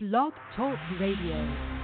[0.00, 1.77] Blog Talk Radio.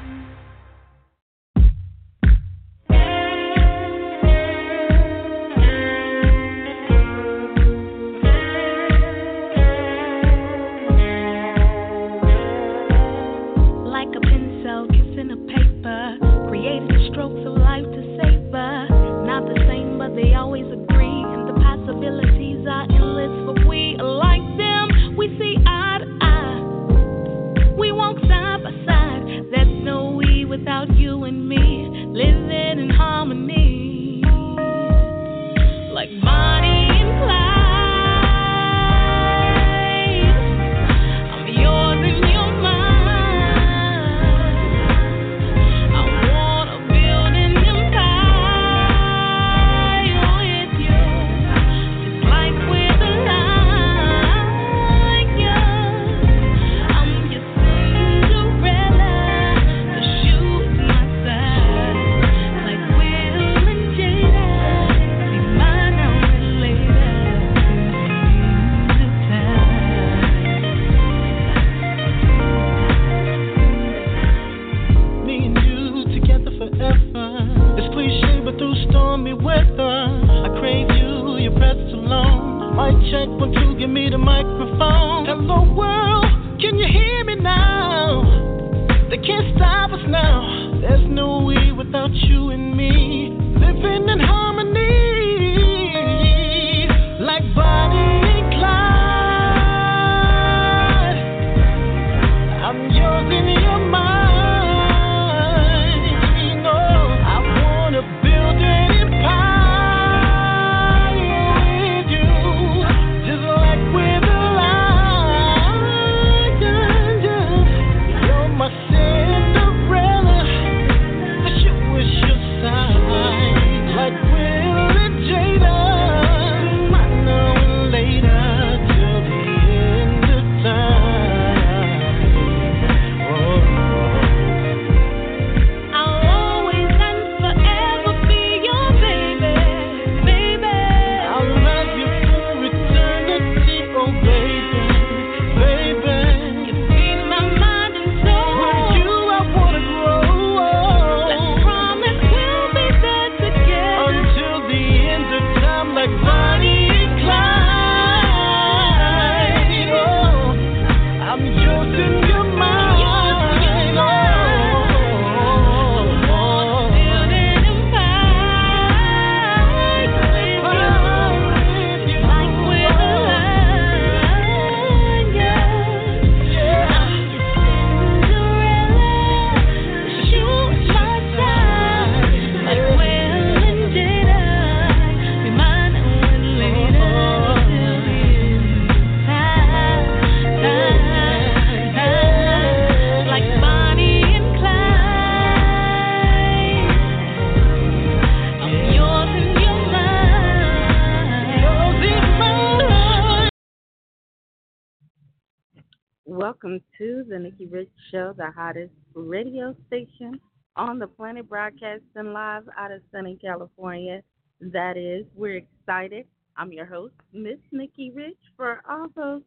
[206.65, 210.41] Welcome to the Nikki Rich Show, the hottest radio station
[210.77, 214.23] on the planet, broadcasting live out of sunny California.
[214.63, 216.25] That is, we're excited.
[216.57, 218.39] I'm your host, Miss Nikki Rich.
[218.57, 219.43] For all those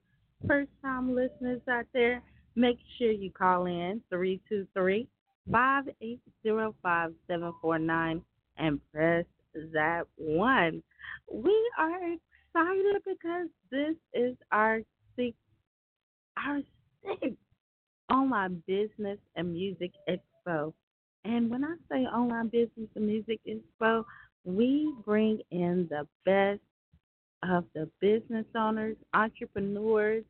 [0.48, 2.22] first time listeners out there,
[2.56, 5.08] make sure you call in 323
[5.52, 6.22] 580
[6.84, 8.22] 5749
[8.60, 9.26] and press
[9.74, 10.84] that one.
[11.34, 14.82] We are excited because this is our
[15.16, 15.40] sixth
[16.46, 16.60] our
[18.12, 20.74] online business and music expo.
[21.26, 24.06] And when I say online business and music expo,
[24.46, 26.62] we bring in the best
[27.44, 30.24] of the business owners, entrepreneurs.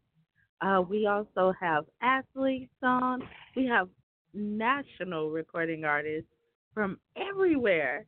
[0.61, 3.21] Uh, we also have athletes on.
[3.55, 3.89] We have
[4.33, 6.29] national recording artists
[6.73, 8.05] from everywhere.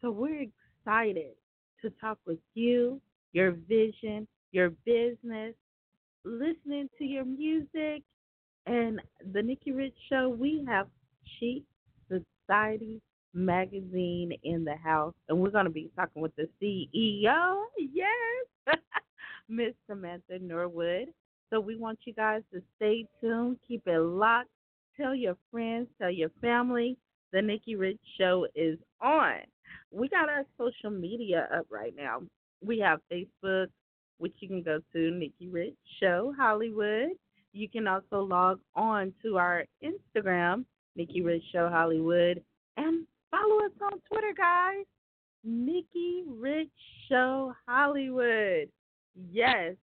[0.00, 0.46] So we're
[0.84, 1.34] excited
[1.80, 3.00] to talk with you,
[3.32, 5.54] your vision, your business,
[6.24, 8.02] listening to your music.
[8.66, 9.00] And
[9.32, 10.86] the Nikki Rich Show, we have
[11.38, 11.64] Chic
[12.08, 13.00] Society
[13.34, 15.14] magazine in the house.
[15.28, 17.64] And we're going to be talking with the CEO.
[17.78, 18.76] Yes.
[19.48, 21.08] Miss Samantha Norwood.
[21.50, 24.48] So we want you guys to stay tuned, keep it locked,
[24.96, 26.96] tell your friends, tell your family.
[27.32, 29.38] The Nikki Rich Show is on.
[29.90, 32.22] We got our social media up right now.
[32.64, 33.68] We have Facebook,
[34.18, 37.10] which you can go to Nikki Rich Show Hollywood.
[37.52, 40.64] You can also log on to our Instagram,
[40.96, 42.42] Nikki Rich Show Hollywood,
[42.76, 44.84] and follow us on Twitter, guys.
[45.44, 46.70] Nikki Rich
[47.08, 48.68] Show Hollywood.
[49.30, 49.74] Yes,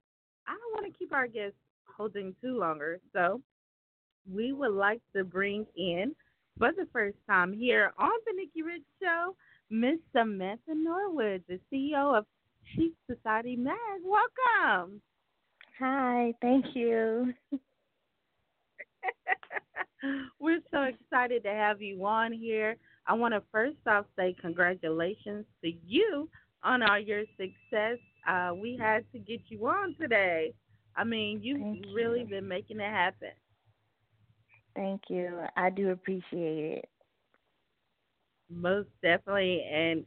[0.47, 3.41] I don't want to keep our guests holding too longer, so
[4.31, 6.15] we would like to bring in,
[6.57, 9.35] for the first time here on the Nikki Rich Show,
[9.69, 12.25] Miss Samantha Norwood, the CEO of
[12.75, 13.75] Chic Society Mag.
[14.03, 15.01] Welcome.
[15.79, 17.33] Hi, thank you.
[20.39, 22.75] We're so excited to have you on here.
[23.07, 26.29] I want to first off say congratulations to you
[26.63, 27.97] on all your success.
[28.27, 30.53] Uh, we had to get you on today.
[30.95, 32.25] I mean, you've Thank really you.
[32.25, 33.29] been making it happen.
[34.75, 35.39] Thank you.
[35.55, 36.89] I do appreciate it.
[38.49, 39.63] Most definitely.
[39.71, 40.05] And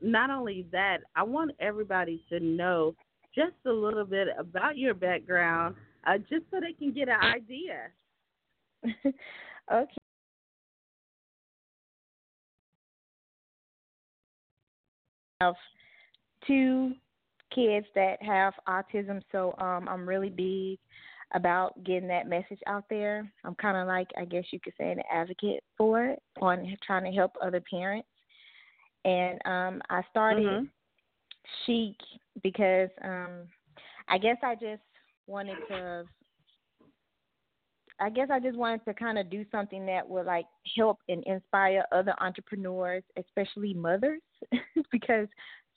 [0.00, 2.96] not only that, I want everybody to know
[3.34, 5.74] just a little bit about your background,
[6.06, 7.88] uh, just so they can get an idea.
[9.72, 9.94] okay.
[15.40, 15.54] Have
[16.46, 16.92] two
[17.54, 20.78] kids that have autism, so um, I'm really big
[21.34, 23.30] about getting that message out there.
[23.44, 27.04] I'm kind of like, I guess you could say, an advocate for it, on trying
[27.04, 28.08] to help other parents.
[29.04, 30.68] And um, I started Mhm.
[31.64, 31.96] Chic
[32.42, 33.48] because um,
[34.08, 34.82] I guess I just
[35.26, 36.04] wanted to
[38.00, 40.46] I guess I just wanted to kind of do something that would like
[40.76, 44.20] help and inspire other entrepreneurs, especially mothers,
[44.90, 45.28] because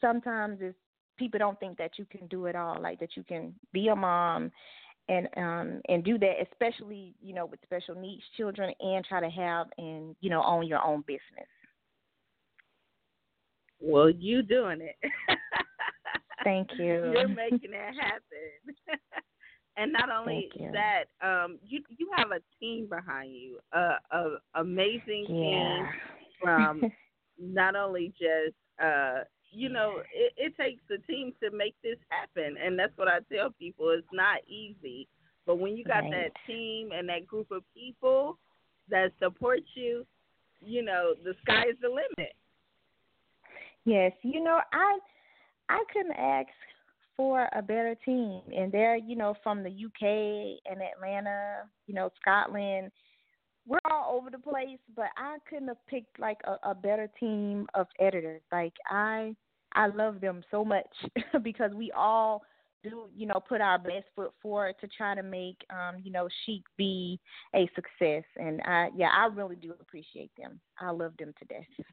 [0.02, 0.78] sometimes it's
[1.18, 3.96] people don't think that you can do it all, like that you can be a
[3.96, 4.52] mom
[5.08, 9.30] and um and do that, especially you know with special needs children, and try to
[9.30, 11.48] have and you know own your own business.
[13.80, 14.96] Well, you doing it.
[16.44, 17.12] Thank you.
[17.14, 18.76] You're making it happen.
[19.78, 25.26] and not only that, um, you you have a team behind you, a, a amazing
[25.28, 25.88] team Yeah.
[26.40, 26.92] from
[27.40, 32.56] not only just uh you know it, it takes a team to make this happen
[32.64, 35.08] and that's what i tell people it's not easy
[35.46, 36.12] but when you got Right.
[36.12, 38.38] that team and that group of people
[38.90, 40.06] that support you
[40.62, 42.34] you know the sky is the limit
[43.86, 44.98] Yes, you know, I
[45.70, 46.50] I couldn't ask
[47.18, 52.10] for a better team, and they're you know from the UK and Atlanta, you know
[52.22, 52.92] Scotland.
[53.68, 57.66] We're all over the place, but I couldn't have picked like a, a better team
[57.74, 58.42] of editors.
[58.52, 59.36] Like I
[59.74, 60.88] I love them so much
[61.44, 62.44] because we all
[62.84, 66.28] do you know put our best foot forward to try to make um you know
[66.46, 67.20] chic be
[67.56, 71.86] a success and i yeah i really do appreciate them i love them to death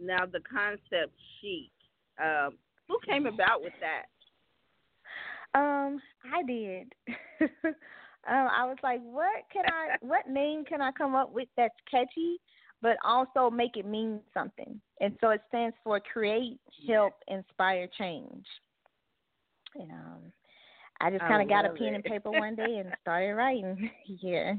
[0.00, 1.70] now the concept chic
[2.22, 2.54] um
[2.88, 4.06] who came about with that
[5.54, 6.00] Um,
[6.32, 6.92] I did.
[7.64, 7.74] um,
[8.28, 12.40] I was like, what can I, what name can I come up with that's catchy,
[12.82, 14.80] but also make it mean something?
[15.00, 18.46] And so it stands for create, help, inspire, change.
[19.74, 20.32] And um,
[21.00, 21.94] I just kind of got a pen it.
[21.96, 23.90] and paper one day and started writing.
[24.06, 24.54] yeah.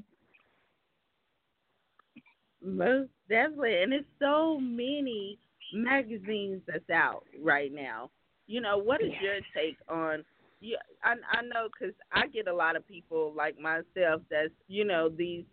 [2.63, 5.39] Most definitely, and it's so many
[5.73, 8.11] magazines that's out right now.
[8.47, 10.23] You know, what is your take on?
[10.59, 14.85] Yeah, I I know because I get a lot of people like myself that's you
[14.85, 15.43] know these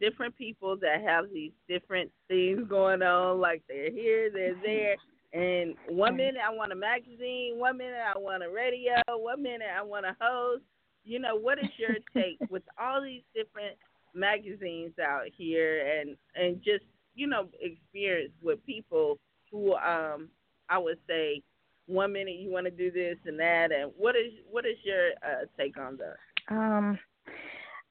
[0.00, 3.40] different people that have these different things going on.
[3.40, 4.96] Like they're here, they're there,
[5.32, 9.68] and one minute I want a magazine, one minute I want a radio, one minute
[9.76, 10.62] I want a host.
[11.04, 13.76] You know, what is your take with all these different
[14.18, 16.84] magazines out here and and just
[17.14, 19.18] you know experience with people
[19.50, 20.28] who um
[20.68, 21.42] I would say
[21.86, 25.10] one minute you want to do this and that and what is what is your
[25.22, 26.54] uh, take on that?
[26.54, 26.98] Um,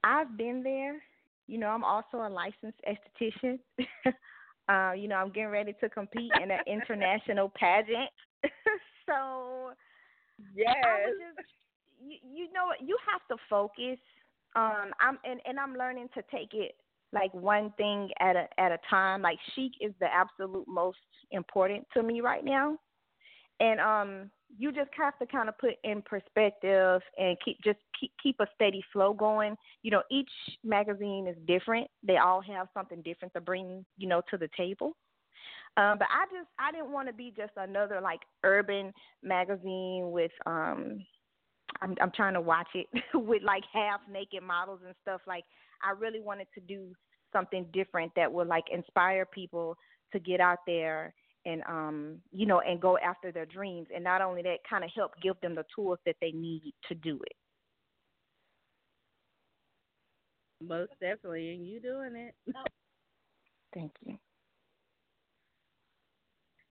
[0.04, 1.02] I've been there.
[1.48, 3.60] You know, I'm also a licensed esthetician.
[4.70, 8.10] uh, you know, I'm getting ready to compete in an international pageant.
[9.06, 9.72] so
[10.56, 10.76] Yes.
[11.36, 11.48] just,
[12.00, 14.00] you, you know, you have to focus.
[14.58, 16.76] Um, I'm and and I'm learning to take it
[17.14, 19.22] like one thing at a at a time.
[19.22, 20.98] Like chic is the absolute most
[21.32, 22.78] important to me right now,
[23.60, 28.12] and um, you just have to kind of put in perspective and keep just keep
[28.22, 29.56] keep a steady flow going.
[29.84, 30.32] You know, each
[30.64, 31.88] magazine is different.
[32.02, 34.96] They all have something different to bring, you know, to the table.
[35.78, 40.32] Um, but I just I didn't want to be just another like urban magazine with
[40.48, 41.06] um
[41.82, 45.44] I'm I'm trying to watch it with like half naked models and stuff like
[45.84, 46.94] I really wanted to do
[47.34, 49.78] something different that would like inspire people
[50.14, 51.14] to get out there
[51.46, 54.90] and um you know and go after their dreams and not only that kind of
[54.96, 57.36] help give them the tools that they need to do it.
[60.62, 62.36] Most definitely, and you doing it.
[63.74, 64.18] Thank you.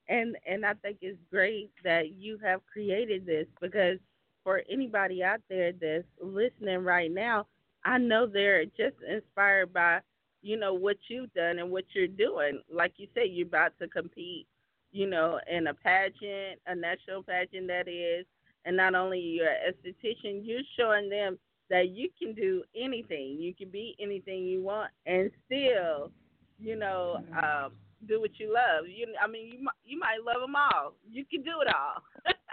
[0.09, 3.99] And and I think it's great that you have created this because
[4.47, 7.49] for anybody out there that's listening right now,
[7.85, 9.99] I know they're just inspired by
[10.41, 12.61] you know what you've done and what you're doing.
[12.73, 14.47] Like you say, you're about to compete,
[14.93, 18.25] you know, in a pageant, a national pageant that is,
[18.65, 23.39] and not only you're an esthetician, you're showing them that you can do anything.
[23.41, 26.13] You can be anything you want and still,
[26.61, 27.73] you know, um,
[28.07, 28.87] do what you love.
[28.87, 30.95] You, I mean, you might you might love them all.
[31.11, 32.05] You can do it all.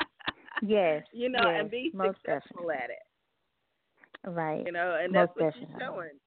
[0.65, 1.03] yes.
[1.11, 2.15] You know, yes, and be definitely.
[2.25, 4.29] successful at it.
[4.29, 4.65] Right.
[4.65, 5.75] You know, and most that's what definitely.
[5.79, 6.17] you're showing.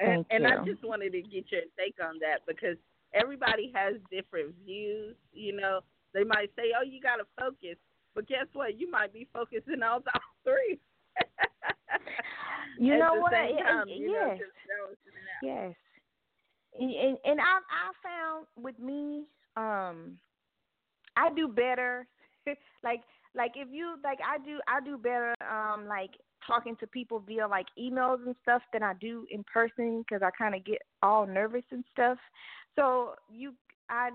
[0.00, 0.46] And, and.
[0.46, 2.76] I just wanted to get your take on that because
[3.14, 5.16] everybody has different views.
[5.32, 5.80] You know,
[6.14, 7.76] they might say, "Oh, you got to focus,"
[8.14, 8.78] but guess what?
[8.78, 10.78] You might be focusing on all three.
[12.78, 13.32] You know what?
[13.32, 14.38] time, you yes.
[14.38, 15.42] just balancing it out.
[15.42, 15.74] Yes.
[16.78, 19.24] And and, and I I found with me,
[19.56, 20.18] um,
[21.16, 22.06] I do better.
[22.82, 23.00] Like
[23.34, 26.10] like if you like I do I do better um like
[26.46, 30.30] talking to people via like emails and stuff than I do in person because I
[30.30, 32.18] kind of get all nervous and stuff.
[32.76, 33.52] So you
[33.90, 34.10] I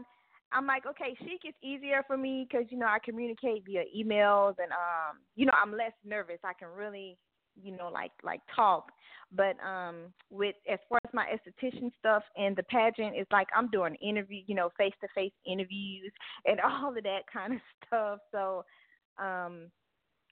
[0.51, 4.55] I'm like okay, Chic is easier for me because you know I communicate via emails
[4.59, 6.39] and um you know I'm less nervous.
[6.43, 7.17] I can really
[7.61, 8.91] you know like like talk.
[9.35, 13.67] But um with as far as my esthetician stuff and the pageant it's like i'm
[13.69, 16.11] doing interview you know face to face interviews
[16.45, 18.19] and all of that kind of stuff.
[18.31, 18.63] So
[19.17, 19.71] um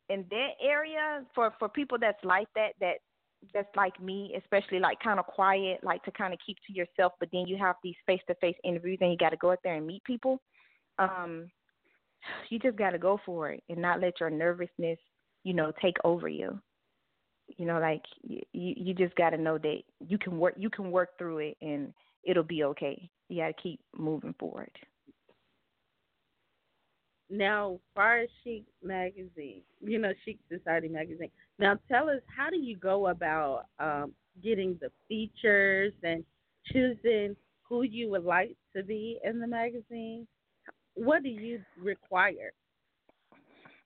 [0.09, 2.95] in that area for for people that's like that that
[3.53, 7.13] that's like me especially like kind of quiet like to kind of keep to yourself
[7.19, 9.59] but then you have these face to face interviews and you got to go out
[9.63, 10.39] there and meet people
[10.99, 11.49] um
[12.49, 14.99] you just got to go for it and not let your nervousness
[15.43, 16.59] you know take over you
[17.57, 20.91] you know like you you just got to know that you can work you can
[20.91, 21.93] work through it and
[22.23, 24.71] it'll be okay you got to keep moving forward
[27.31, 31.29] Now, far Chic magazine, you know, Chic Society magazine.
[31.59, 34.11] Now, tell us how do you go about um,
[34.43, 36.25] getting the features and
[36.73, 40.27] choosing who you would like to be in the magazine?
[40.95, 42.51] What do you require?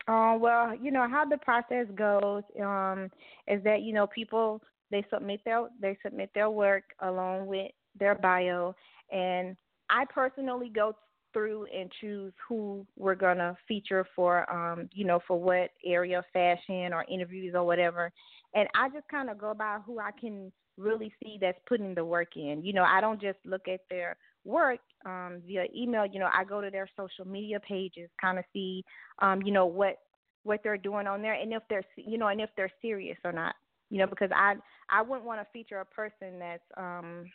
[0.08, 3.10] Uh, well, you know how the process goes um,
[3.48, 8.14] is that you know people they submit their they submit their work along with their
[8.16, 8.76] bio,
[9.12, 9.58] and
[9.90, 10.96] I personally go
[11.34, 16.26] through and choose who we're gonna feature for um, you know for what area of
[16.34, 18.12] fashion or interviews or whatever,
[18.54, 22.06] and I just kind of go by who I can really see that's putting the
[22.06, 22.62] work in.
[22.64, 26.06] You know, I don't just look at their work um, via email.
[26.06, 28.84] You know, I go to their social media pages, kind of see,
[29.22, 29.98] um, you know, what
[30.44, 33.32] what they're doing on there, and if they're, you know, and if they're serious or
[33.32, 33.56] not.
[33.90, 34.56] You know, because I
[34.90, 37.26] I wouldn't want to feature a person that's, um,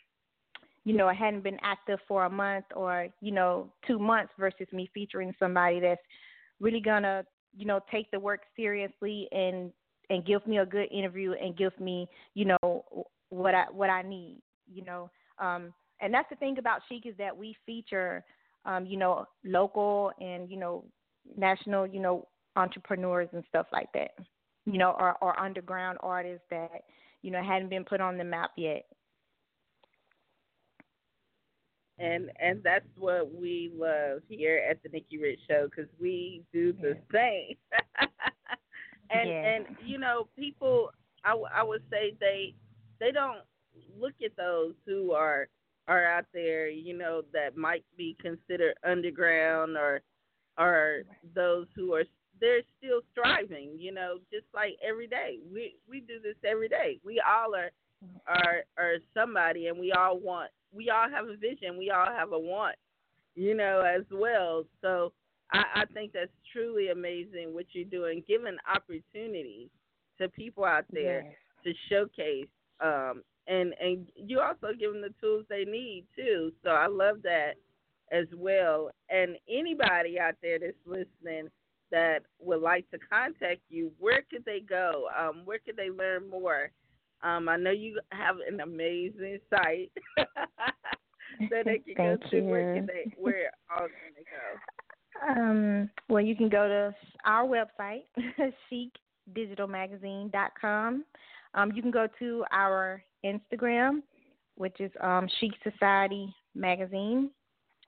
[0.83, 4.89] you know, hadn't been active for a month or you know two months versus me
[4.93, 6.01] featuring somebody that's
[6.59, 7.23] really gonna,
[7.55, 9.71] you know, take the work seriously and
[10.09, 14.01] and give me a good interview and give me, you know, what I what I
[14.01, 14.41] need.
[14.71, 18.23] You know, um, and that's the thing about Chic is that we feature,
[18.65, 20.85] um, you know, local and you know,
[21.37, 24.11] national, you know, entrepreneurs and stuff like that.
[24.65, 26.71] You know, or or underground artists that
[27.21, 28.85] you know hadn't been put on the map yet.
[31.99, 36.73] And and that's what we love here at the Nikki Rich Show because we do
[36.73, 37.55] the same.
[39.11, 39.43] and Yeah.
[39.43, 40.91] and you know people,
[41.23, 42.55] I, w- I would say they
[42.99, 43.39] they don't
[43.99, 45.47] look at those who are
[45.87, 50.01] are out there, you know, that might be considered underground or
[50.57, 51.03] or
[51.35, 52.03] those who are
[52.39, 55.39] they're still striving, you know, just like every day.
[55.53, 56.99] We we do this every day.
[57.05, 57.71] We all are
[58.27, 62.31] are are somebody and we all want we all have a vision, we all have
[62.31, 62.75] a want,
[63.35, 64.63] you know, as well.
[64.81, 65.11] So
[65.51, 69.69] I, I think that's truly amazing what you're doing, giving opportunity
[70.19, 71.35] to people out there Yes.
[71.63, 72.47] to showcase
[72.81, 73.21] um
[73.51, 76.53] and and you also give them the tools they need too.
[76.63, 77.55] So i love that
[78.11, 78.91] as well.
[79.09, 81.49] And anybody out there that's listening
[81.91, 85.09] that would like to contact you where could they go?
[85.17, 86.71] Um where could they learn more?
[87.23, 92.41] Um i know you have an amazing site that they can go to.
[92.41, 94.57] Where can they where all can they go?
[95.27, 98.05] Um, well, you can go to our website,
[99.35, 101.05] chicdigitalmagazine.com.
[101.53, 104.01] Um, you can go to our Instagram,
[104.55, 107.29] which is um, Chic Society Magazine.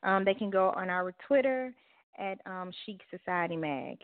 [0.03, 1.73] Um, they can go on our Twitter
[2.19, 3.97] at um, Chic Society Mag.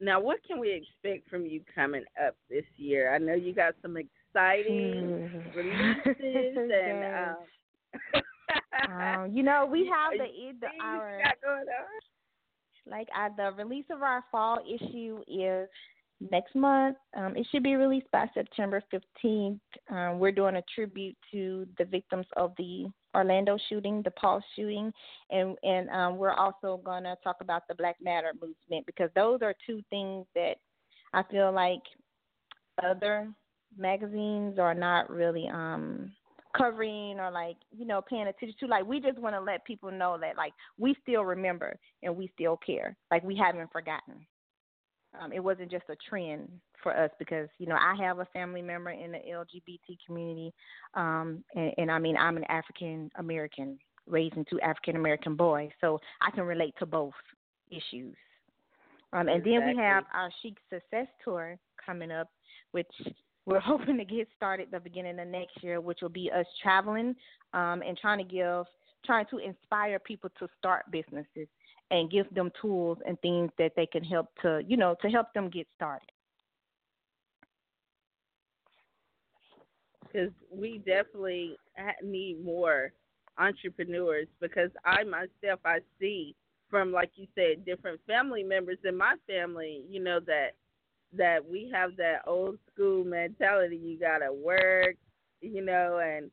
[0.00, 3.14] now, what can we expect from you coming up this year?
[3.14, 5.58] I know you got some exciting hmm.
[5.58, 7.28] releases and.
[7.28, 7.36] Um,
[8.92, 11.18] um, you know, we have the, the our
[12.86, 15.68] like the release of our fall issue is
[16.20, 16.96] next month.
[17.16, 19.60] Um, it should be released by September 15th.
[19.90, 24.92] Um, we're doing a tribute to the victims of the Orlando shooting, the Paul shooting,
[25.30, 29.54] and and um, we're also to talk about the Black Matter movement because those are
[29.66, 30.56] two things that
[31.12, 31.80] I feel like
[32.84, 33.28] other
[33.78, 36.12] magazines are not really um
[36.56, 39.90] covering or like you know paying attention to like we just want to let people
[39.90, 44.14] know that like we still remember and we still care like we haven't forgotten
[45.20, 46.48] um, it wasn't just a trend
[46.82, 50.52] for us because you know I have a family member in the LGBT community,
[50.94, 55.98] um, and, and I mean I'm an African American raising two African American boys, so
[56.20, 57.14] I can relate to both
[57.70, 58.14] issues.
[59.12, 59.52] Um, and exactly.
[59.58, 62.28] then we have our Chic Success Tour coming up,
[62.72, 62.90] which
[63.46, 67.14] we're hoping to get started the beginning of next year, which will be us traveling
[67.54, 68.66] um, and trying to give,
[69.04, 71.48] trying to inspire people to start businesses
[71.90, 75.32] and give them tools and things that they can help to, you know, to help
[75.34, 76.08] them get started.
[80.02, 81.56] Because we definitely
[82.02, 82.92] need more
[83.38, 86.34] entrepreneurs because I myself I see
[86.70, 90.52] from like you said different family members in my family, you know that
[91.12, 93.76] that we have that old school mentality.
[93.76, 94.96] You gotta work,
[95.40, 96.30] you know, and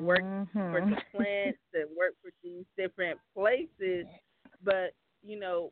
[0.00, 0.72] work mm-hmm.
[0.72, 4.06] for the plants and work for these different places
[4.64, 5.70] but you know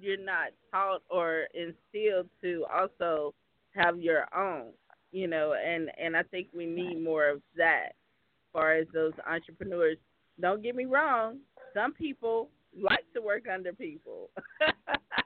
[0.00, 3.34] you're not taught or instilled to also
[3.70, 4.66] have your own
[5.12, 9.12] you know and and i think we need more of that as far as those
[9.30, 9.98] entrepreneurs.
[10.40, 11.38] Don't get me wrong
[11.74, 12.50] some people
[12.80, 14.30] like to work under people.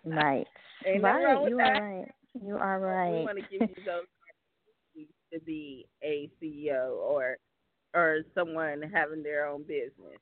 [0.05, 0.47] Right.
[0.85, 1.81] Ain't right you that.
[1.81, 2.09] are right.
[2.45, 7.37] You are right we want to give you those to be a ceo or
[7.95, 10.19] or someone having their own business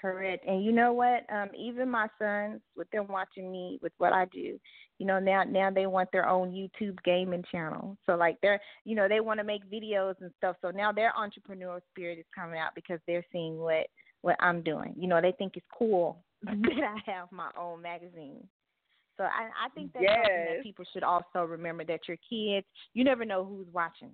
[0.00, 0.46] Correct.
[0.46, 1.24] And you know what?
[1.30, 4.58] Um, even my sons, with them watching me with what I do,
[4.98, 7.96] you know, now now they want their own YouTube gaming channel.
[8.06, 10.56] So like they're you know, they want to make videos and stuff.
[10.62, 13.86] So now their entrepreneurial spirit is coming out because they're seeing what
[14.22, 14.94] what I'm doing.
[14.96, 18.48] You know, they think it's cool that I have my own magazine.
[19.18, 20.16] So I I think that's yes.
[20.24, 24.12] something that people should also remember that your kids, you never know who's watching,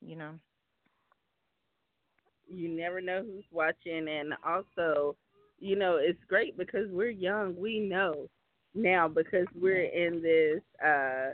[0.00, 0.38] you know
[2.48, 5.16] you never know who's watching and also
[5.58, 8.28] you know it's great because we're young we know
[8.74, 11.30] now because we're in this uh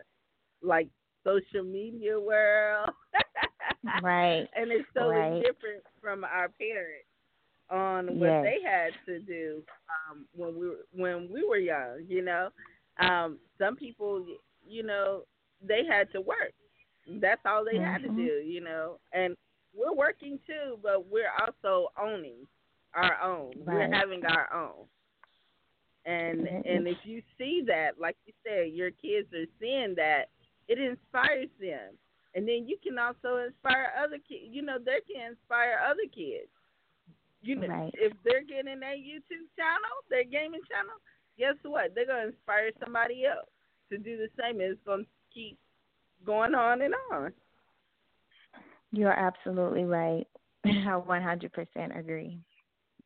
[0.63, 0.89] like
[1.25, 2.91] social media world
[4.03, 5.43] right and it's totally right.
[5.43, 7.07] different from our parents
[7.71, 8.45] on what yes.
[8.45, 9.63] they had to do
[10.11, 12.49] um when we were when we were young you know
[12.99, 14.25] um some people
[14.67, 15.23] you know
[15.67, 16.53] they had to work
[17.21, 17.85] that's all they mm-hmm.
[17.85, 18.17] had to mm-hmm.
[18.17, 19.37] do you know and
[19.79, 22.47] we're working too, but we're also owning
[22.95, 23.53] our own.
[23.65, 23.89] Right.
[23.89, 24.87] We're having our own.
[26.05, 26.69] And mm-hmm.
[26.69, 30.31] and if you see that, like you said, your kids are seeing that,
[30.67, 31.95] it inspires them.
[32.35, 34.51] And then you can also inspire other kids.
[34.51, 36.49] You know, they can inspire other kids.
[37.43, 37.95] You know, right.
[37.95, 40.99] if they're getting a YouTube channel, their gaming channel,
[41.39, 41.95] guess what?
[41.95, 43.49] They're gonna inspire somebody else
[43.91, 44.61] to do the same.
[44.61, 45.59] And it's gonna keep
[46.25, 47.33] going on and on.
[48.93, 50.27] You're absolutely right.
[50.65, 52.39] I 100% agree.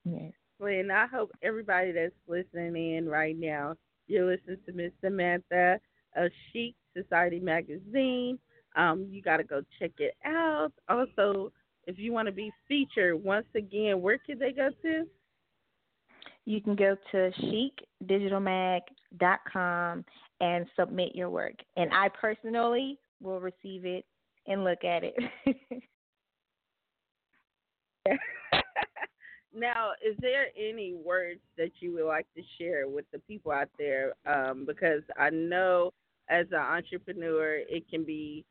[0.05, 0.33] Yes.
[0.59, 3.75] Well, and I hope everybody that's listening in right now,
[4.07, 5.81] you're listening to Miss Samantha
[6.17, 8.39] of Chic Society Magazine.
[8.77, 10.73] Um, you got to go check it out.
[10.89, 11.53] Also,
[11.87, 15.05] if you want to be featured, once again, where can they go to?
[16.45, 17.31] You can go to
[18.03, 20.05] chicdigitalmag.com
[20.41, 21.55] and submit your work.
[21.77, 24.05] And I personally will receive it
[24.47, 25.15] and look at it.
[29.55, 33.69] now, is there any words that you would like to share with the people out
[33.79, 34.15] there?
[34.27, 35.93] Um, because I know
[36.29, 38.45] as an entrepreneur, it can be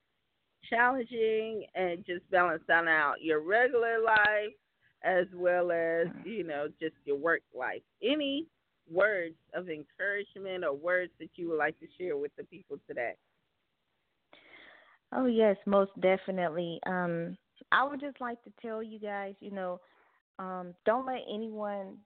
[0.69, 4.53] challenging and just balancing out your regular life
[5.03, 7.81] as well as, you know, just your work life.
[8.03, 8.45] Any
[8.89, 13.13] words of encouragement or words that you would like to share with the people today?
[15.13, 16.79] Oh yes, most definitely.
[16.85, 17.37] Um,
[17.71, 19.79] I would just like to tell you guys, you know,
[20.39, 21.97] um, don't let anyone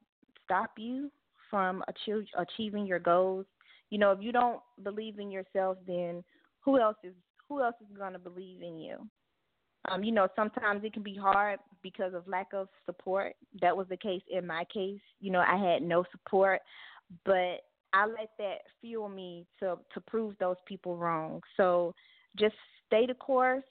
[0.44, 1.12] stop you
[1.50, 3.46] from achieve, achieving your goals.
[3.90, 6.24] You know, if you don't believe in yourself, then
[6.62, 7.14] who else is
[7.48, 8.98] who else is going to believe in you?
[9.90, 13.34] Um, you know, sometimes it can be hard because of lack of support.
[13.62, 15.00] That was the case in my case.
[15.20, 16.62] You know, I had no support,
[17.24, 17.62] but
[17.94, 21.42] I let that fuel me to to prove those people wrong.
[21.56, 21.94] So
[22.36, 22.56] just
[22.96, 23.64] stay the course,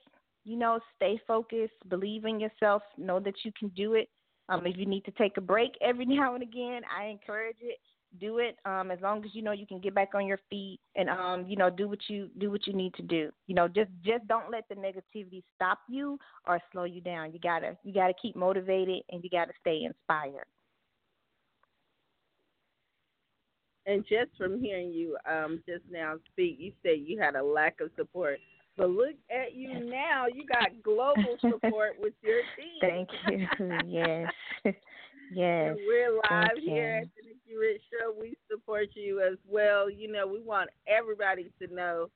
[0.45, 4.09] you know, stay focused, believe in yourself, know that you can do it.
[4.51, 7.79] Um, if you need to take a break every now and again, I encourage it.
[8.21, 10.79] Do it um, as long as you know you can get back on your feet
[10.95, 13.33] and um, you know do what you do what you need to do.
[13.49, 17.33] You know, just just don't let the negativity stop you or slow you down.
[17.33, 20.47] You gotta you gotta keep motivated and you gotta stay inspired.
[23.87, 27.81] And just from hearing you um, just now speak, you said you had a lack
[27.81, 28.39] of support.
[28.77, 30.27] But look at you now.
[30.33, 32.81] You got global support with your team.
[32.81, 33.47] Thank you.
[33.87, 34.33] Yes.
[34.65, 34.75] yes.
[35.35, 37.03] And we're live Thank here you.
[37.03, 38.15] at the Nikki Rich Show.
[38.21, 39.89] We support you as well.
[39.89, 42.11] You know, we want everybody to know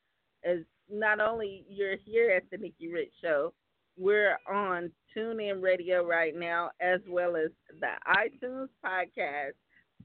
[0.44, 0.58] as
[0.90, 3.52] not only you're here at the Nikki Rich Show,
[3.96, 9.52] we're on TuneIn Radio right now, as well as the iTunes podcast.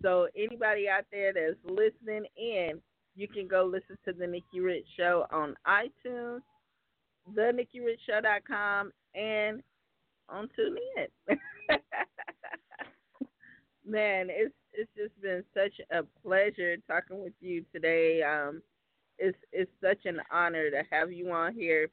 [0.02, 2.82] So anybody out there that's listening in,
[3.16, 6.42] you can go listen to the Nikki Rich Show on iTunes,
[7.34, 9.62] theNikkiRichShow.com, and
[10.30, 11.38] on TuneIn.
[13.86, 18.24] Man, it's it's just been such a pleasure talking with you today.
[18.24, 18.62] Um,
[19.20, 21.90] it's it's such an honor to have you on here,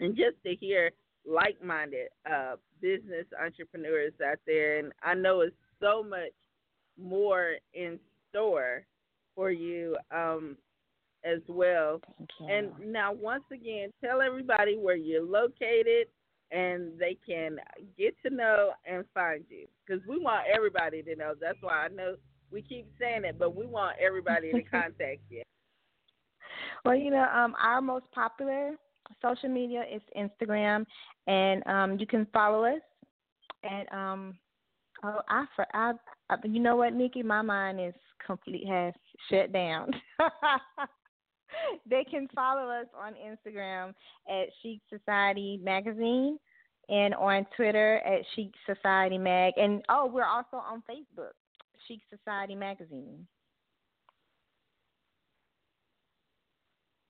[0.00, 0.90] and just to hear
[1.26, 4.78] like-minded uh, business entrepreneurs out there.
[4.78, 6.32] And I know it's so much
[6.98, 7.98] more in
[8.30, 8.84] store
[9.34, 10.56] for you um,
[11.24, 12.00] as well.
[12.48, 16.08] And now, once again, tell everybody where you're located
[16.50, 17.56] and they can
[17.98, 19.66] get to know and find you.
[19.86, 21.34] Because we want everybody to know.
[21.40, 22.16] That's why I know
[22.50, 25.42] we keep saying it, but we want everybody to contact you.
[26.84, 28.72] Well, you know, um, our most popular
[29.22, 30.84] social media is Instagram,
[31.26, 32.80] and um, you can follow us.
[33.62, 34.34] And um,
[35.02, 35.92] oh, I, for, I,
[36.30, 37.94] I, you know what, Nikki, my mind is
[38.24, 38.94] complete has
[39.30, 39.90] shut down.
[41.88, 43.94] they can follow us on Instagram
[44.28, 46.38] at Chic Society Magazine
[46.88, 49.54] and on Twitter at Chic Society Mag.
[49.56, 51.32] And oh, we're also on Facebook,
[51.86, 53.26] Chic Society Magazine.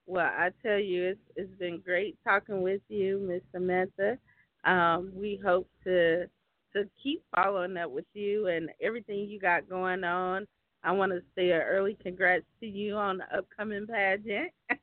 [0.06, 4.18] Well, I tell you, it's it's been great talking with you, Miss Samantha.
[4.64, 6.26] Um, we hope to
[6.74, 10.46] to keep following up with you and everything you got going on.
[10.84, 14.52] I want to say an early congrats to you on the upcoming pageant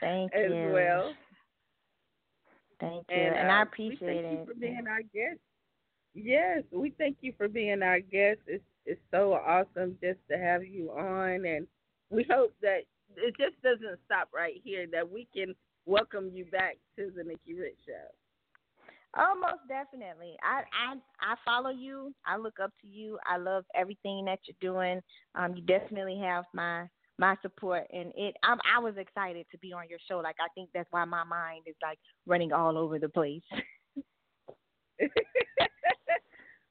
[0.00, 0.68] Thank as you.
[0.68, 1.12] As well.
[2.80, 3.16] Thank you.
[3.16, 4.32] And, I uh, appreciate we thank it.
[4.32, 5.40] you for being our guest.
[6.14, 8.40] Yes, we thank you for being our guest.
[8.46, 11.66] It's it's so awesome just to have you on, and
[12.10, 12.82] we hope that
[13.16, 14.86] it just doesn't stop right here.
[14.90, 15.54] That we can
[15.86, 17.92] welcome you back to the Nikki Rich Show.
[19.18, 20.36] Oh, most definitely.
[20.42, 22.12] I I I follow you.
[22.26, 23.18] I look up to you.
[23.26, 25.00] I love everything that you're doing.
[25.34, 26.86] Um, you definitely have my
[27.18, 28.36] my support, and it.
[28.42, 30.18] I'm, I was excited to be on your show.
[30.18, 33.42] Like I think that's why my mind is like running all over the place.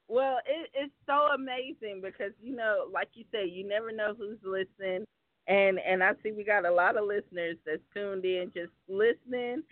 [0.08, 4.38] well, it, it's so amazing because you know, like you say, you never know who's
[4.44, 5.04] listening,
[5.48, 9.62] and and I see we got a lot of listeners that's tuned in, just listening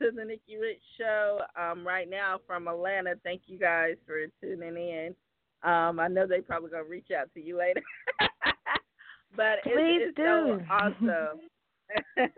[0.00, 3.14] to the Nikki Rich Show um, right now from Atlanta.
[3.24, 5.14] Thank you guys for tuning in.
[5.62, 7.82] Um, I know they probably gonna reach out to you later,
[9.36, 10.22] but Please it's, it's do.
[10.24, 11.40] so awesome.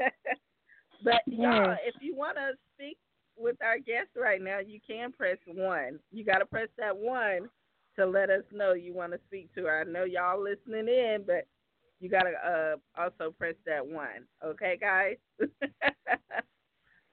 [1.04, 2.96] but y'all, if you want to speak
[3.36, 5.98] with our guest right now, you can press one.
[6.12, 7.48] You got to press that one
[7.96, 9.80] to let us know you want to speak to her.
[9.80, 11.46] I know y'all listening in, but
[12.00, 14.26] you got to uh, also press that one.
[14.44, 15.16] Okay, guys?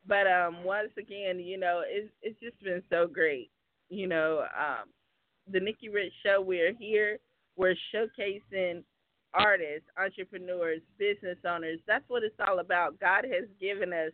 [0.08, 3.52] but um, once again, you know, it's, it's just been so great.
[3.89, 4.89] You know, um,
[5.52, 7.20] the Nikki Rich Show, we're here.
[7.56, 8.84] We're showcasing
[9.34, 11.80] artists, entrepreneurs, business owners.
[11.88, 13.00] That's what it's all about.
[13.00, 14.12] God has given us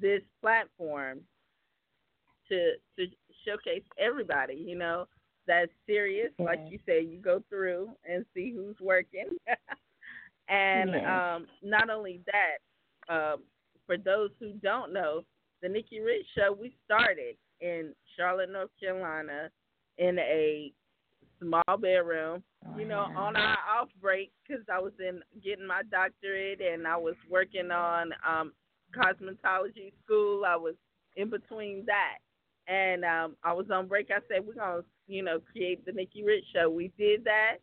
[0.00, 1.20] this platform
[2.48, 3.06] to to
[3.44, 5.06] showcase everybody, you know,
[5.46, 6.30] that's serious.
[6.38, 9.28] Like you say, you go through and see who's working.
[10.48, 11.34] and Yeah.
[11.36, 13.42] um, not only that, um,
[13.86, 15.22] for those who don't know,
[15.62, 19.50] the Nikki Rich Show, we started in Charlotte, North Carolina,
[19.98, 20.72] in a
[21.40, 22.42] small bedroom.
[22.76, 26.96] You know, on our off break because I was in getting my doctorate and I
[26.96, 28.52] was working on um,
[28.94, 30.44] cosmetology school.
[30.44, 30.74] I was
[31.16, 32.18] in between that,
[32.66, 34.08] and um, I was on break.
[34.10, 36.68] I said we're gonna, you know, create the Nikki Rich Show.
[36.68, 37.58] We did that,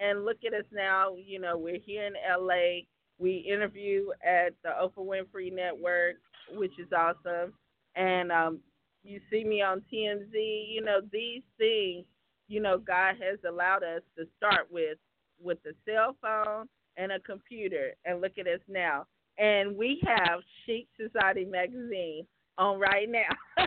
[0.00, 1.14] and look at us now.
[1.14, 2.86] You know, we're here in LA.
[3.20, 6.16] We interview at the Oprah Winfrey Network,
[6.54, 7.52] which is awesome.
[7.94, 8.60] And um,
[9.02, 10.32] you see me on TMZ.
[10.32, 12.04] You know, these things,
[12.48, 14.96] you know, God has allowed us to start with
[15.42, 19.06] with a cell phone and a computer, and look at us now.
[19.38, 22.26] And we have Chic Society magazine
[22.58, 23.66] on right now.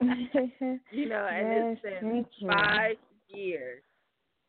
[0.90, 2.96] you know, and yes, it's been five
[3.28, 3.82] years.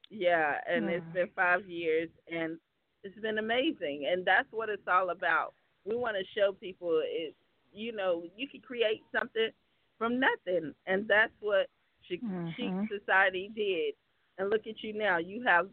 [0.10, 2.58] Yeah, and it's been five years, and
[3.03, 4.07] it's been amazing.
[4.12, 5.53] And that's what it's all about.
[5.85, 7.35] We want to show people it.
[7.73, 9.49] You know, you can create something
[9.97, 11.67] from nothing, and that's what
[12.07, 12.85] Chic, mm-hmm.
[12.91, 13.93] Society did.
[14.38, 15.17] And look at you now.
[15.17, 15.67] You have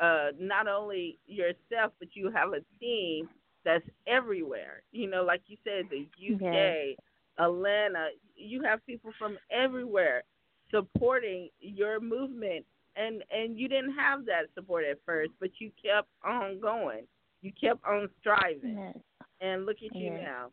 [0.00, 3.28] uh, not only yourself, but you have a team
[3.64, 4.82] that's everywhere.
[4.92, 6.96] You know, like you said, the UK, yes.
[7.38, 8.08] Atlanta.
[8.36, 10.22] You have people from everywhere
[10.70, 12.64] supporting your movement,
[12.96, 17.06] and and you didn't have that support at first, but you kept on going.
[17.40, 18.96] You kept on striving, yes.
[19.40, 20.20] and look at you yes.
[20.22, 20.46] now.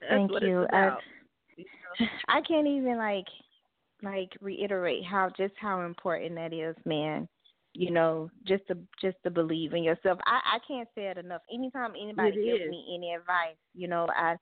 [0.00, 0.66] That's Thank you.
[0.72, 0.96] I,
[2.28, 3.26] I can't even like
[4.02, 7.28] like reiterate how just how important that is, man.
[7.72, 10.18] You know, just to just to believe in yourself.
[10.26, 11.42] I I can't say it enough.
[11.52, 12.70] Anytime anybody It gives is.
[12.70, 14.36] me any advice, you know, I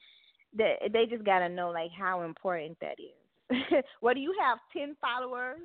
[0.56, 3.84] they they just gotta know like how important that is.
[4.00, 5.60] Whether you have ten followers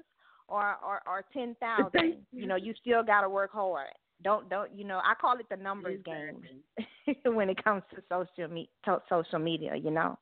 [0.53, 3.87] or or, or ten thousand, you know, you still gotta work hard.
[4.23, 5.01] Don't don't you know?
[5.03, 6.61] I call it the numbers Exactly.
[7.05, 9.75] game when it comes to social me to social media.
[9.75, 10.17] You know,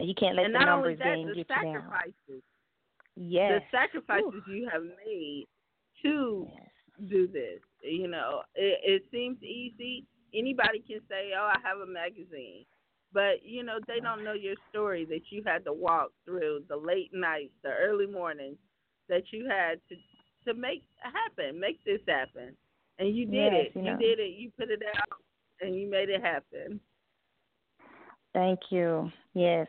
[0.00, 1.82] you can't let and the numbers that, game the get you down.
[1.82, 2.42] sacrifices.
[3.16, 3.62] Yes.
[3.72, 5.46] The sacrifices you have made
[6.02, 7.08] to Yes.
[7.10, 7.58] do this.
[7.82, 10.04] You know, it, it seems easy.
[10.32, 12.64] Anybody can say, "Oh, I have a magazine,"
[13.12, 16.76] but you know they don't know your story that you had to walk through the
[16.76, 18.56] late nights, the early mornings
[19.08, 19.96] that you had to
[20.46, 22.56] to make happen, make this happen,
[22.98, 23.78] and you did Yes, it.
[23.78, 24.30] you You did it.
[24.38, 25.18] You put it out,
[25.60, 26.80] and you made it happen.
[28.32, 29.10] Thank you.
[29.34, 29.66] Yes.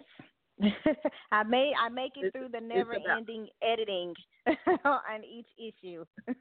[1.31, 4.13] I may I make it It's- through the never ending editing
[4.85, 6.05] on each issue.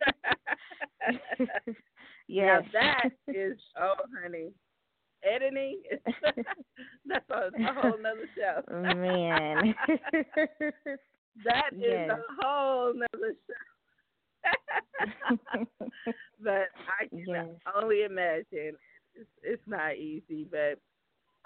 [2.29, 2.63] yes.
[2.75, 4.51] Now that is, oh honey,
[5.25, 5.81] editing.
[7.07, 8.63] that's a, a whole nother show.
[8.95, 9.75] Man.
[11.45, 12.11] That is Yes.
[12.11, 13.55] a whole nother show.
[16.43, 16.69] but
[17.01, 17.47] I can Yes.
[17.75, 18.77] only imagine.
[19.15, 20.79] It's, it's not easy, but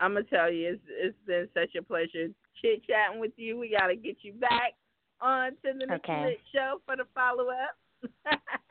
[0.00, 2.28] I'm gonna tell you, it's it's been such a pleasure
[2.60, 3.56] chit chatting with you.
[3.58, 4.72] We gotta get you back
[5.20, 6.38] on to the next Okay.
[6.52, 7.76] Show for the follow up.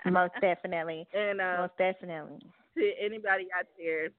[0.05, 1.07] Most definitely.
[1.13, 2.39] and uh, Most definitely.
[2.77, 4.09] to anybody out there,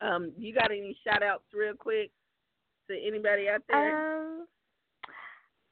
[0.00, 2.10] um, you got any shout outs real quick
[2.90, 3.96] to anybody out there?
[3.96, 4.46] Um,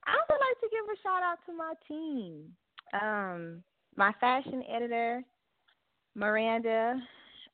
[0.06, 2.52] I would like to give a shout out to my team.
[3.00, 3.62] Um,
[3.96, 5.22] my fashion editor,
[6.14, 6.96] Miranda.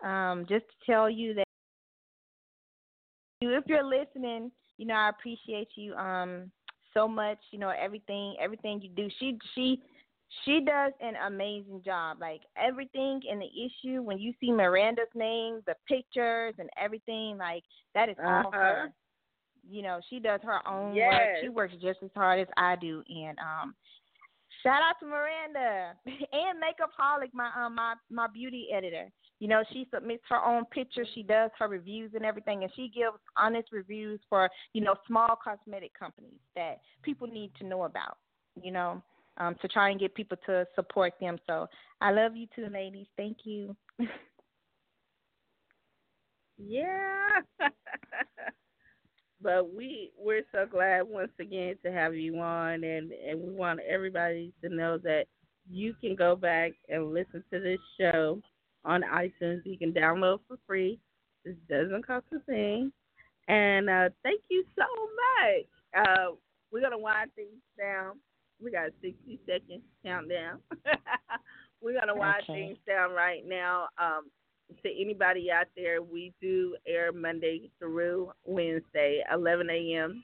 [0.04, 1.44] Um, just to tell you that
[3.40, 6.50] if you're listening, you know I appreciate you um
[6.94, 7.38] so much.
[7.50, 9.09] You know everything, everything you do.
[9.18, 9.83] She she
[10.45, 12.19] she does an amazing job.
[12.21, 17.64] Like everything in the issue, when you see Miranda's name, the pictures and everything, like
[17.95, 18.51] that is all Uh-huh.
[18.53, 18.93] her
[19.69, 21.31] you know, she does her own work.
[21.41, 23.03] She works just as hard as I do.
[23.09, 23.75] And um
[24.62, 29.11] shout out to Miranda and Makeup Holic, my um my my beauty editor.
[29.41, 32.88] You know, she submits her own pictures, she does her reviews and everything and she
[32.88, 38.19] gives honest reviews for, you know, small cosmetic companies that people need to know about,
[38.61, 39.03] you know,
[39.38, 41.38] um, to try and get people to support them.
[41.46, 41.66] So
[42.01, 43.07] I love you too, ladies.
[43.16, 43.77] Thank you.
[46.59, 47.40] Yeah.
[49.40, 53.81] but we we're so glad once again to have you on and and we want
[53.88, 55.27] everybody to know that
[55.70, 58.40] you can go back and listen to this show
[58.85, 59.61] on iTunes.
[59.64, 60.98] You can download for free.
[61.44, 62.92] This doesn't cost a thing.
[63.46, 66.07] And uh thank you so much.
[66.07, 66.35] Uh
[66.72, 68.16] we're gonna wind things down.
[68.62, 70.59] We got a sixty second countdown.
[71.81, 72.66] we're gonna wind Okay.
[72.66, 73.88] things down right now.
[73.99, 74.31] Um
[74.83, 80.23] to anybody out there, we do air Monday through Wednesday, 11 a.m.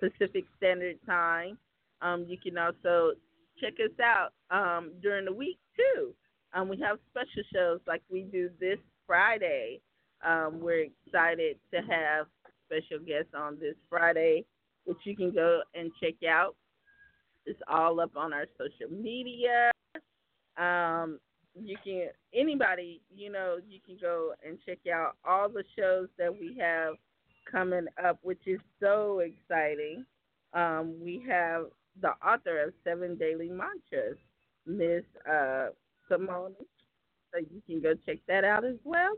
[0.00, 1.58] Pacific Standard Time.
[2.00, 3.12] Um, you can also
[3.60, 6.14] check us out um, during the week too.
[6.54, 9.80] Um, we have special shows like we do this Friday.
[10.24, 12.26] Um, we're excited to have
[12.66, 14.46] special guests on this Friday,
[14.86, 16.56] which you can go and check out.
[17.46, 19.70] It's all up on our social media.
[20.56, 21.18] Um,
[21.54, 26.32] you can anybody you know you can go and check out all the shows that
[26.32, 26.94] we have
[27.50, 30.04] coming up which is so exciting.
[30.52, 31.66] Um, we have
[32.00, 34.16] the author of seven daily mantras
[34.66, 35.68] miss uh,
[36.08, 36.54] simone.
[37.32, 39.14] So you can go check that out as well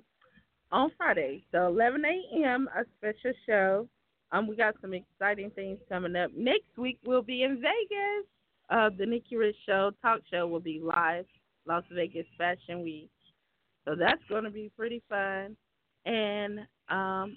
[0.73, 1.45] on friday.
[1.53, 3.89] So 11 a.m a special show
[4.33, 8.27] um, we got some exciting things coming up next week we'll be in vegas
[8.71, 11.25] uh, the nikki rich show talk show will be live
[11.67, 13.11] Las Vegas Fashion Week.
[13.85, 15.57] So that's going to be pretty fun.
[16.05, 17.37] And um,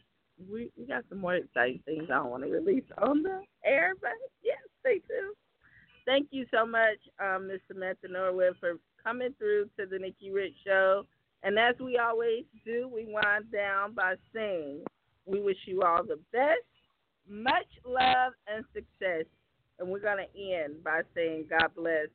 [0.49, 3.93] we we got some more exciting things I don't want to release on the air,
[3.99, 4.11] but
[4.43, 5.35] yes, stay tuned.
[6.05, 7.59] Thank you so much, um, Ms.
[7.67, 11.05] Samantha Norwood, for coming through to the Nikki Rich Show.
[11.43, 14.83] And as we always do, we wind down by saying,
[15.25, 16.65] we wish you all the best,
[17.29, 19.25] much love, and success.
[19.79, 22.07] And we're going to end by saying, God bless.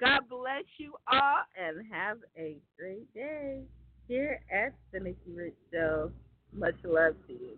[0.00, 3.60] God bless you all and have a great day
[4.08, 6.10] here at the Nikki Rich Show.
[6.52, 7.56] Much love to you.